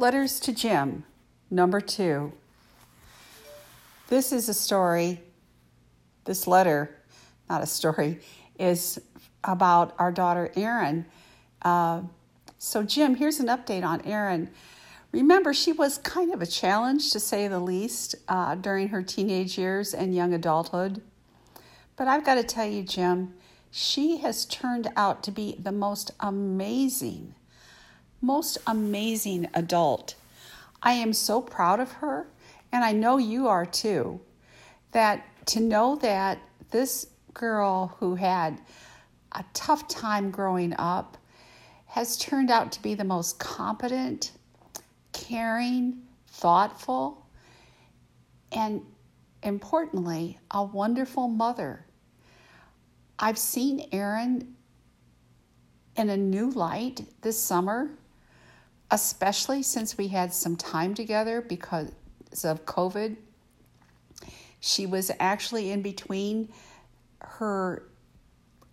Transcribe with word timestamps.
Letters 0.00 0.40
to 0.40 0.54
Jim, 0.54 1.04
number 1.50 1.78
two. 1.78 2.32
This 4.08 4.32
is 4.32 4.48
a 4.48 4.54
story, 4.54 5.20
this 6.24 6.46
letter, 6.46 6.96
not 7.50 7.62
a 7.62 7.66
story, 7.66 8.18
is 8.58 8.98
about 9.44 9.94
our 9.98 10.10
daughter 10.10 10.50
Erin. 10.56 11.04
Uh, 11.60 12.00
so, 12.56 12.82
Jim, 12.82 13.14
here's 13.14 13.40
an 13.40 13.48
update 13.48 13.84
on 13.84 14.00
Erin. 14.06 14.48
Remember, 15.12 15.52
she 15.52 15.70
was 15.70 15.98
kind 15.98 16.32
of 16.32 16.40
a 16.40 16.46
challenge, 16.46 17.12
to 17.12 17.20
say 17.20 17.46
the 17.46 17.60
least, 17.60 18.14
uh, 18.26 18.54
during 18.54 18.88
her 18.88 19.02
teenage 19.02 19.58
years 19.58 19.92
and 19.92 20.14
young 20.14 20.32
adulthood. 20.32 21.02
But 21.96 22.08
I've 22.08 22.24
got 22.24 22.36
to 22.36 22.42
tell 22.42 22.64
you, 22.64 22.84
Jim, 22.84 23.34
she 23.70 24.16
has 24.20 24.46
turned 24.46 24.90
out 24.96 25.22
to 25.24 25.30
be 25.30 25.56
the 25.58 25.72
most 25.72 26.12
amazing, 26.20 27.34
most 28.20 28.58
amazing 28.66 29.48
adult. 29.54 30.14
I 30.82 30.92
am 30.92 31.12
so 31.12 31.40
proud 31.40 31.80
of 31.80 31.92
her, 31.92 32.26
and 32.72 32.84
I 32.84 32.92
know 32.92 33.18
you 33.18 33.48
are 33.48 33.66
too, 33.66 34.20
that 34.92 35.24
to 35.46 35.60
know 35.60 35.96
that 35.96 36.38
this 36.70 37.06
girl 37.34 37.96
who 37.98 38.14
had 38.14 38.60
a 39.32 39.44
tough 39.54 39.88
time 39.88 40.30
growing 40.30 40.74
up 40.78 41.16
has 41.86 42.16
turned 42.16 42.50
out 42.50 42.72
to 42.72 42.82
be 42.82 42.94
the 42.94 43.04
most 43.04 43.38
competent, 43.38 44.32
caring, 45.12 46.02
thoughtful, 46.28 47.26
and 48.52 48.82
importantly, 49.42 50.38
a 50.50 50.62
wonderful 50.62 51.28
mother. 51.28 51.84
I've 53.18 53.38
seen 53.38 53.88
Erin 53.92 54.54
in 55.96 56.10
a 56.10 56.16
new 56.16 56.50
light 56.50 57.06
this 57.22 57.38
summer, 57.38 57.90
especially 58.90 59.62
since 59.62 59.96
we 59.96 60.08
had 60.08 60.32
some 60.32 60.56
time 60.56 60.94
together 60.94 61.40
because 61.40 61.90
of 62.44 62.64
COVID. 62.64 63.16
She 64.60 64.86
was 64.86 65.10
actually 65.20 65.70
in 65.70 65.82
between 65.82 66.50
her 67.20 67.84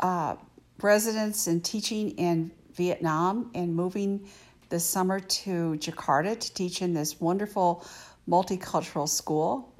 uh, 0.00 0.36
residence 0.80 1.46
and 1.46 1.64
teaching 1.64 2.10
in 2.12 2.50
Vietnam 2.74 3.50
and 3.54 3.74
moving 3.74 4.28
this 4.68 4.84
summer 4.84 5.20
to 5.20 5.76
Jakarta 5.78 6.38
to 6.38 6.54
teach 6.54 6.82
in 6.82 6.92
this 6.92 7.20
wonderful 7.20 7.84
multicultural 8.28 9.08
school. 9.08 9.72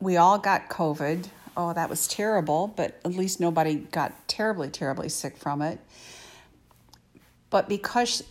We 0.00 0.16
all 0.16 0.38
got 0.38 0.68
COVID. 0.68 1.26
Oh, 1.56 1.72
that 1.72 1.88
was 1.88 2.06
terrible, 2.08 2.68
but 2.68 3.00
at 3.04 3.12
least 3.12 3.40
nobody 3.40 3.76
got 3.76 4.12
terribly, 4.28 4.68
terribly 4.68 5.08
sick 5.08 5.36
from 5.36 5.62
it. 5.62 5.78
But 7.52 7.68
because 7.68 8.24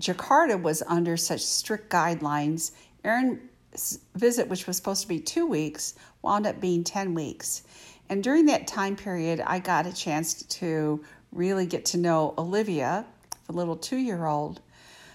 Jakarta 0.00 0.60
was 0.60 0.82
under 0.88 1.16
such 1.16 1.42
strict 1.42 1.90
guidelines, 1.92 2.72
Erin's 3.04 4.00
visit, 4.16 4.48
which 4.48 4.66
was 4.66 4.76
supposed 4.76 5.02
to 5.02 5.08
be 5.08 5.20
two 5.20 5.46
weeks, 5.46 5.94
wound 6.20 6.44
up 6.44 6.60
being 6.60 6.82
10 6.82 7.14
weeks. 7.14 7.62
And 8.08 8.20
during 8.20 8.46
that 8.46 8.66
time 8.66 8.96
period, 8.96 9.40
I 9.46 9.60
got 9.60 9.86
a 9.86 9.92
chance 9.92 10.42
to 10.42 11.04
really 11.30 11.66
get 11.66 11.84
to 11.86 11.98
know 11.98 12.34
Olivia, 12.36 13.06
the 13.46 13.52
little 13.52 13.76
two 13.76 13.98
year 13.98 14.26
old. 14.26 14.60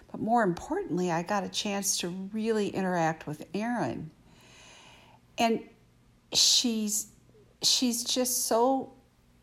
But 0.10 0.22
more 0.22 0.44
importantly, 0.44 1.12
I 1.12 1.22
got 1.22 1.44
a 1.44 1.50
chance 1.50 1.98
to 1.98 2.08
really 2.32 2.70
interact 2.70 3.28
with 3.28 3.46
Erin. 3.54 4.10
And 5.38 5.60
she's 6.32 7.08
she's 7.62 8.06
just 8.06 8.46
so 8.48 8.94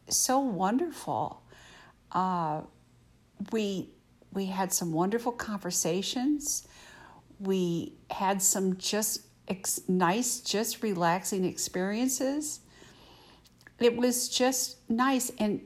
so 0.09 0.41
wonderful. 0.41 1.43
Uh, 2.13 2.63
we 3.51 3.91
we 4.33 4.47
had 4.47 4.73
some 4.73 4.93
wonderful 4.93 5.33
conversations. 5.33 6.67
We 7.39 7.95
had 8.11 8.41
some 8.41 8.77
just 8.79 9.23
ex- 9.49 9.83
nice, 9.89 10.41
just 10.41 10.83
relaxing 10.83 11.45
experiences 11.45 12.61
it 13.83 13.97
was 13.97 14.29
just 14.29 14.79
nice 14.89 15.31
and 15.39 15.61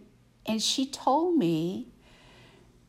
and 0.46 0.62
she 0.62 0.86
told 0.86 1.36
me 1.36 1.88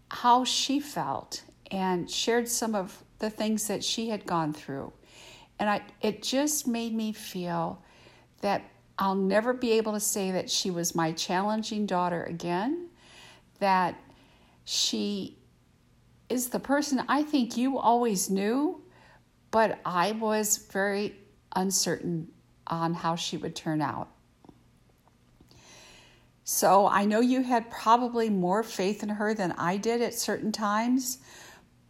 how 0.09 0.43
she 0.43 0.79
felt 0.79 1.43
and 1.71 2.09
shared 2.09 2.47
some 2.47 2.75
of 2.75 3.03
the 3.19 3.29
things 3.29 3.67
that 3.67 3.83
she 3.83 4.09
had 4.09 4.25
gone 4.25 4.53
through 4.53 4.91
and 5.59 5.69
i 5.69 5.81
it 6.01 6.23
just 6.23 6.67
made 6.67 6.93
me 6.93 7.11
feel 7.11 7.81
that 8.41 8.63
i'll 8.97 9.15
never 9.15 9.53
be 9.53 9.71
able 9.71 9.93
to 9.93 9.99
say 9.99 10.31
that 10.31 10.49
she 10.49 10.71
was 10.71 10.95
my 10.95 11.11
challenging 11.11 11.85
daughter 11.85 12.23
again 12.23 12.87
that 13.59 13.99
she 14.69 15.37
is 16.27 16.49
the 16.49 16.59
person 16.59 17.01
i 17.07 17.23
think 17.23 17.55
you 17.55 17.79
always 17.79 18.29
knew 18.29 18.81
but 19.49 19.79
i 19.85 20.11
was 20.11 20.57
very 20.71 21.15
uncertain 21.55 22.27
on 22.67 22.93
how 22.93 23.15
she 23.15 23.37
would 23.37 23.55
turn 23.55 23.81
out 23.81 24.09
so 26.49 26.87
I 26.87 27.03
know 27.03 27.19
you 27.19 27.43
had 27.43 27.69
probably 27.69 28.29
more 28.29 28.63
faith 28.63 29.03
in 29.03 29.09
her 29.09 29.33
than 29.33 29.51
I 29.57 29.75
did 29.75 30.01
at 30.01 30.13
certain 30.13 30.53
times. 30.53 31.17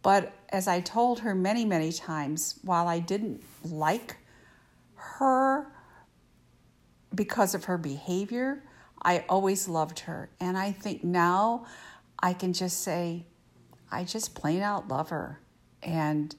But 0.02 0.32
as 0.48 0.66
I 0.66 0.80
told 0.80 1.20
her 1.20 1.32
many, 1.32 1.64
many 1.64 1.92
times, 1.92 2.58
while 2.64 2.88
I 2.88 2.98
didn't 2.98 3.40
like 3.64 4.16
her 4.96 5.70
because 7.14 7.54
of 7.54 7.66
her 7.66 7.78
behavior, 7.78 8.64
I 9.00 9.24
always 9.28 9.68
loved 9.68 10.00
her. 10.00 10.28
And 10.40 10.58
I 10.58 10.72
think 10.72 11.04
now 11.04 11.66
I 12.20 12.32
can 12.32 12.52
just 12.52 12.82
say, 12.82 13.26
I 13.90 14.04
just 14.04 14.34
plain 14.34 14.62
out 14.62 14.88
love 14.88 15.10
her 15.10 15.40
and 15.82 16.34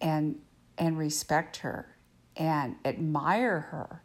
and 0.00 0.38
and 0.78 0.98
respect 0.98 1.58
her 1.58 1.96
and 2.36 2.76
admire 2.84 3.60
her. 3.60 4.02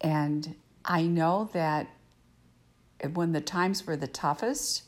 And 0.00 0.56
I 0.84 1.02
know 1.02 1.50
that 1.52 1.88
when 3.12 3.32
the 3.32 3.40
times 3.40 3.86
were 3.86 3.96
the 3.96 4.06
toughest 4.06 4.82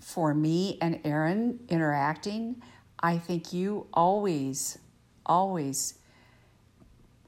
for 0.00 0.34
me 0.34 0.78
and 0.80 1.00
Erin 1.04 1.60
interacting, 1.68 2.62
I 3.00 3.18
think 3.18 3.52
you 3.52 3.86
always, 3.92 4.78
always 5.24 5.94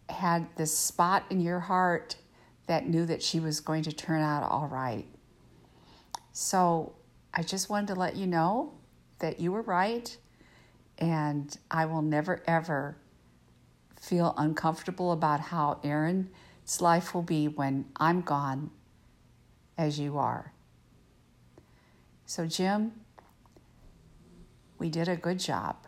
had 0.09 0.47
this 0.57 0.77
spot 0.77 1.25
in 1.31 1.41
your 1.41 1.61
heart 1.61 2.17
that 2.67 2.89
knew 2.89 3.07
that 3.07 3.23
she 3.23 3.41
was 3.41 3.61
going 3.61 3.83
to 3.85 3.93
turn 3.93 4.23
out 4.23 4.43
all 4.43 4.67
right. 4.67 5.07
So 6.39 6.93
I 7.33 7.43
just 7.43 7.71
wanted 7.71 7.95
to 7.95 7.95
let 7.95 8.15
you 8.15 8.27
know 8.27 8.75
that 9.21 9.41
you 9.41 9.53
were 9.53 9.63
right, 9.63 10.15
and 10.99 11.57
I 11.71 11.87
will 11.87 12.03
never 12.03 12.43
ever 12.47 12.99
feel 13.99 14.35
uncomfortable 14.37 15.13
about 15.13 15.41
how 15.41 15.81
Erin's 15.83 16.29
life 16.79 17.15
will 17.15 17.23
be 17.23 17.49
when 17.49 17.87
I'm 17.97 18.21
gone 18.21 18.71
as 19.79 19.99
you 19.99 20.19
are. 20.19 20.53
So, 22.27 22.45
Jim, 22.45 22.93
we 24.79 24.91
did 24.91 25.09
a 25.09 25.17
good 25.17 25.39
job. 25.39 25.87